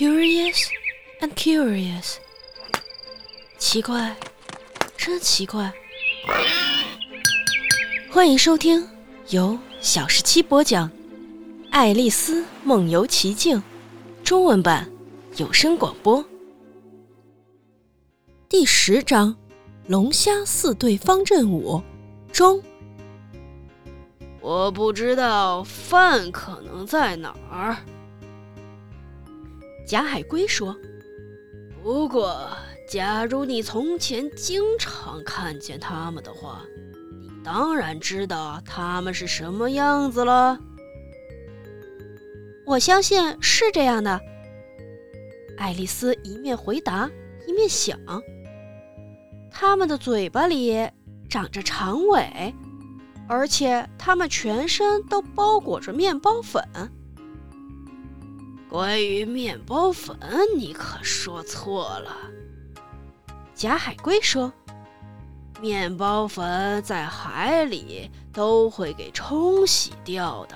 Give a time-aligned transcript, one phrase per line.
[0.00, 0.70] Curious
[1.20, 2.14] and curious，
[3.58, 4.16] 奇怪，
[4.96, 5.70] 真奇怪。
[8.10, 8.88] 欢迎收听
[9.28, 10.88] 由小十七播讲
[11.70, 13.58] 《爱丽丝梦游奇境》
[14.24, 14.90] 中文版
[15.36, 16.24] 有声广播
[18.48, 19.34] 第十章
[19.86, 21.82] 《龙虾四对方阵舞》
[22.34, 22.62] 中。
[24.40, 27.76] 我不知道饭可能在哪儿。
[29.90, 30.78] 贾海龟说
[31.82, 32.48] ：“不过，
[32.88, 36.62] 假如你从前经常看见他们的话，
[37.20, 40.56] 你当然知道他们是什么样子了。
[42.64, 44.20] 我相信是这样的。”
[45.58, 47.10] 爱丽丝一面回答，
[47.48, 47.98] 一面想
[49.50, 50.88] ：“他们的嘴巴里
[51.28, 52.54] 长着长尾，
[53.28, 56.62] 而且他们全身都包裹着面包粉。”
[58.70, 60.16] 关于面包粉，
[60.56, 62.16] 你可说错了。
[63.52, 64.52] 假海龟说
[65.60, 70.54] ：“面包粉在海里都会给冲洗掉的，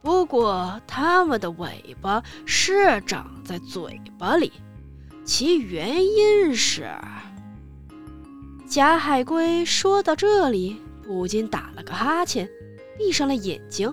[0.00, 4.52] 不过它们的尾巴是长在嘴巴里，
[5.24, 6.88] 其原因是……”
[8.70, 12.48] 贾海龟说到这里，不禁打了个哈欠，
[12.96, 13.92] 闭上了眼睛。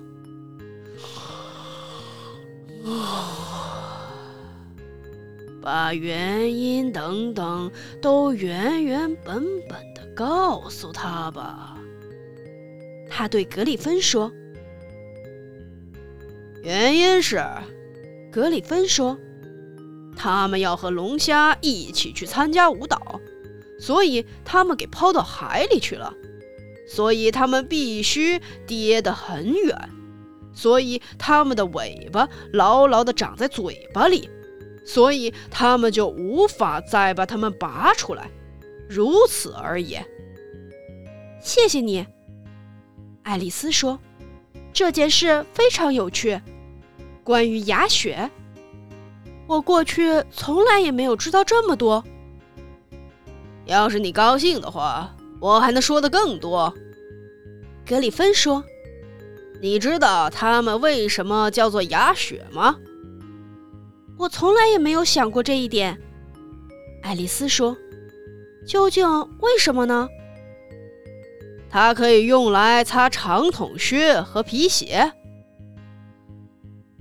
[5.61, 7.69] 把原因等等
[8.01, 11.77] 都原原本本的告诉他吧。
[13.09, 14.31] 他对格里芬说
[16.63, 17.43] ：“原因是，
[18.31, 19.17] 格里芬说，
[20.15, 23.19] 他们要和龙虾一起去参加舞蹈，
[23.79, 26.13] 所以他们给抛到海里去了，
[26.87, 29.89] 所以他们必须跌得很远。”
[30.57, 34.27] 所以，它们的尾巴牢牢地长在嘴巴里，
[34.83, 38.27] 所以它们就无法再把它们拔出来。
[38.89, 39.95] 如此而已。
[41.39, 42.03] 谢谢你，
[43.21, 43.99] 爱丽丝说
[44.73, 46.41] ：“这件事非常有趣。
[47.23, 48.27] 关于牙雪，
[49.45, 52.03] 我过去从来也没有知道这么多。
[53.65, 56.73] 要是你高兴的话，我还能说的更多。”
[57.85, 58.63] 格里芬说。
[59.61, 62.77] 你知道它们为什么叫做牙雪吗？
[64.17, 65.99] 我从来也没有想过这一点。
[67.03, 67.77] 爱丽丝说
[68.67, 69.07] ：“究竟
[69.39, 70.07] 为什么呢？”
[71.69, 75.11] 它可以用来擦长筒靴和皮鞋。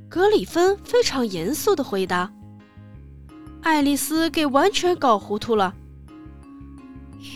[0.09, 2.33] 格里芬非常严肃地回答。
[3.63, 5.75] 爱丽丝给完全搞糊涂了。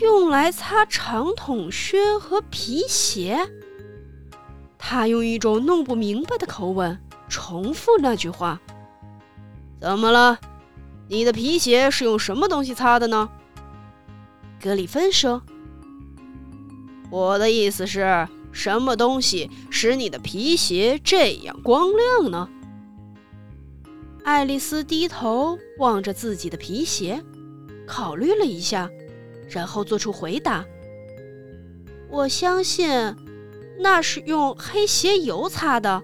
[0.01, 3.39] 用来擦长筒靴和皮鞋。
[4.91, 8.59] 他用一种弄不明白的口吻重复那句话
[9.79, 10.37] ：“怎么了？
[11.07, 13.29] 你的皮鞋是用什么东西擦的呢？”
[14.61, 15.43] 格里芬说
[17.09, 22.49] ：“我的意思是什么东西使你的皮鞋这样光亮呢？”
[24.25, 27.23] 爱丽丝低头望着自己的皮鞋，
[27.87, 28.89] 考虑了一下，
[29.47, 30.65] 然后做出回答
[32.11, 33.15] ：“我相信。”
[33.81, 36.03] 那是用黑鞋油擦的，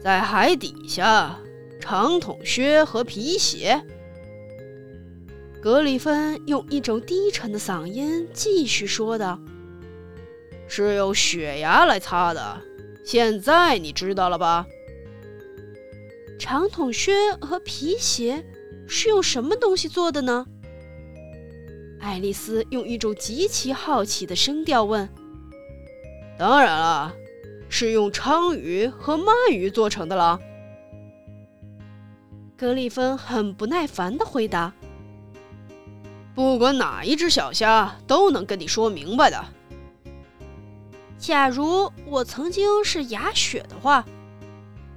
[0.00, 1.36] 在海底下，
[1.80, 3.84] 长筒靴和皮鞋。
[5.60, 9.36] 格里芬用一种低沉的嗓音继续说道
[10.68, 12.60] ：“是用雪牙来擦的，
[13.04, 14.64] 现在你知道了吧？”
[16.38, 18.44] 长筒靴和皮鞋
[18.86, 20.46] 是用什么东西做的呢？
[21.98, 25.08] 爱丽丝用一种极其好奇的声调问。
[26.38, 27.14] 当然了，
[27.68, 30.38] 是用鲳鱼和鳗鱼做成的了。
[32.56, 34.72] 格里芬很不耐烦地回答
[36.34, 39.44] ：“不管哪一只小虾，都能跟你说明白的。”
[41.18, 44.04] 假如我曾经是雅雪的话，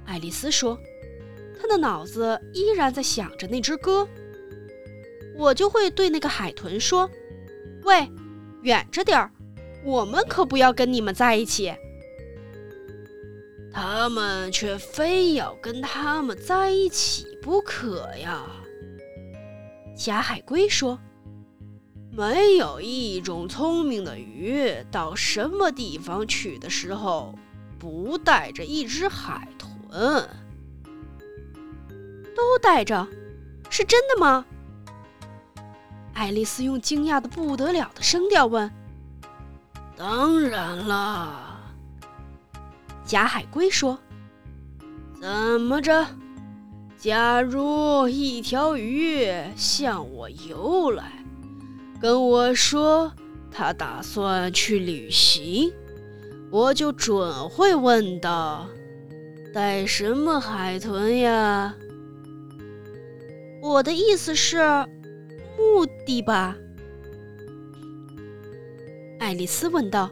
[0.04, 0.78] 爱丽丝说，
[1.58, 4.06] 她的脑子依然在想着那只歌，
[5.36, 7.10] 我就会对那个海豚说
[7.84, 8.06] ：“喂，
[8.62, 9.30] 远着点儿。”
[9.82, 11.74] 我们可不要跟你们在一起，
[13.72, 18.44] 他们却非要跟他们在一起不可呀。
[19.96, 20.98] 假海龟说
[22.12, 27.34] ：“没有一种聪明的鱼到什么地方去的时候，
[27.78, 30.28] 不带着一只海豚。
[32.36, 33.06] 都带着，
[33.68, 34.44] 是真的吗？”
[36.14, 38.70] 爱丽丝用惊讶的不得了的声调问。
[40.00, 41.60] 当然了，
[43.04, 43.98] 假海龟说
[45.20, 46.06] ：“怎么着？
[46.96, 51.22] 假如一条鱼向我游来，
[52.00, 53.12] 跟我说
[53.50, 55.70] 他打算去旅行，
[56.50, 58.66] 我就准会问道：
[59.52, 61.74] 带什么海豚呀？
[63.60, 64.56] 我的意思是，
[65.58, 66.56] 目的吧？
[69.20, 70.10] 爱丽丝问道。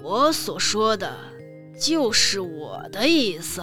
[0.00, 1.12] 我所说的，
[1.76, 3.60] 就是我的意思。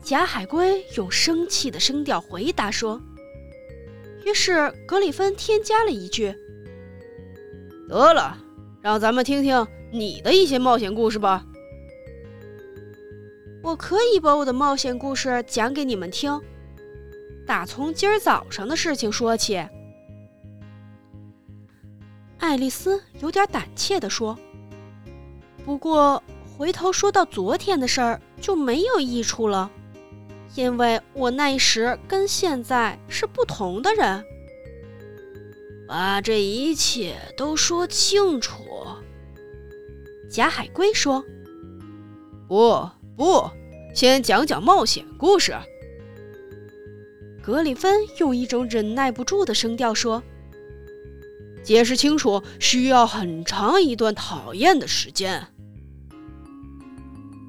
[0.00, 3.00] 假海龟用生气的声调回答说。
[4.24, 6.32] 于是格里芬添加了一句
[7.90, 8.38] ：“得了，
[8.80, 11.44] 让咱们听听你的一些冒险故事吧。”
[13.62, 16.40] 我可以把我的冒险故事讲给你们听，
[17.44, 19.60] 打从今儿早上的事情说起。
[22.54, 24.38] 爱丽丝有点胆怯地说。
[25.64, 26.22] 不过，
[26.56, 29.68] 回头说到昨天的事儿就没有益处了，
[30.54, 34.24] 因为我那时跟现在是不同的人。
[35.88, 38.62] 把这一切都说清楚。
[40.30, 41.24] 假海龟说
[42.46, 43.50] ：“不，不，
[43.92, 45.52] 先讲讲冒险故事。”
[47.42, 50.22] 格里芬用一种忍耐不住的声调说
[51.64, 55.48] ：“解释清楚需要很长一段讨厌的时间。”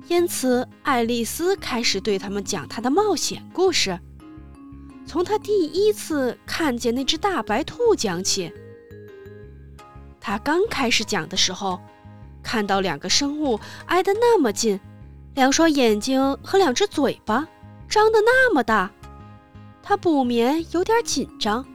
[0.08, 4.00] 因此，爱丽丝开始对他们讲她的冒险故事，
[5.06, 8.54] 从她第一次看见那只大白兔讲起。
[10.22, 11.82] 她刚开始讲的时候，
[12.44, 14.80] 看到两个生物挨得那么近，
[15.34, 17.48] 两双眼睛和两只嘴巴
[17.90, 18.92] 张得那么大，
[19.82, 21.66] 她不免有点紧张。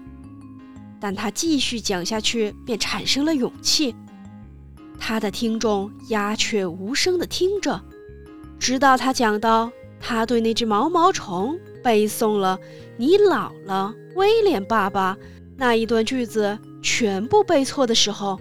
[1.00, 3.94] 但他继续讲下去，便产生了勇气。
[4.98, 7.80] 他的听众鸦雀无声地听着。
[8.58, 12.58] 直到他讲到他对那只毛毛虫背诵了
[12.98, 15.16] “你老了，威廉爸爸”
[15.56, 18.38] 那一段句子全部背错的时候，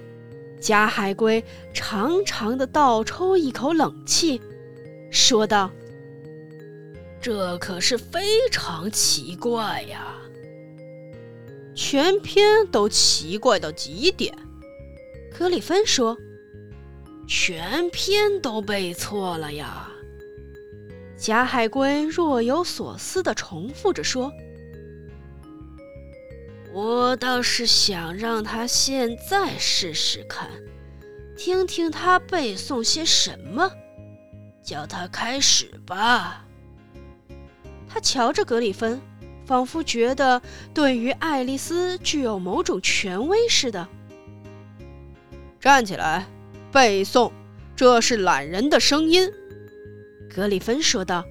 [0.60, 1.42] 假海龟
[1.74, 4.42] 长长的倒抽一口冷气，
[5.10, 5.72] 说道
[7.22, 8.22] ：“这可是非
[8.52, 10.16] 常奇怪呀，
[11.82, 14.38] 全篇都奇怪到极点。”
[15.34, 16.18] 格里芬说
[17.26, 19.90] ：“全篇都背错了呀。”
[21.18, 24.30] 假海龟若有所思地重复着说
[26.74, 30.50] ：“我倒是想让他现在试试看，
[31.38, 33.72] 听听他背诵些什么。
[34.62, 36.46] 叫他开始吧。”
[37.88, 39.02] 他瞧着格里芬，
[39.50, 40.44] 仿佛觉得
[40.76, 43.88] 对于爱丽丝具有某种权威似的。
[45.60, 46.28] 站起来，
[46.72, 47.32] 背诵，
[47.76, 49.28] 这是懒人的声音。
[50.32, 51.26] 格里芬说道：“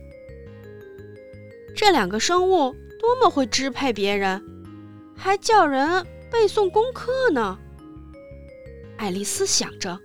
[1.77, 4.43] 这两个生物多么会支配别人，
[5.17, 7.57] 还叫人背诵功课呢。”
[8.99, 10.01] 爱丽丝想着：“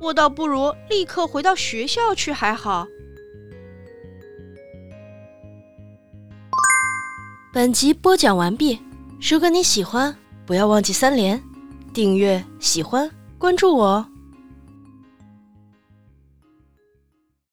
[0.00, 2.88] 我倒不如立刻回到学校去还好。”
[7.50, 8.78] 本集播讲完毕。
[9.18, 10.14] 如果你喜欢，
[10.44, 11.42] 不要忘记三连、
[11.94, 14.06] 订阅、喜欢、关注我哦。